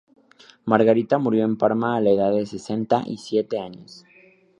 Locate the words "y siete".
3.05-3.59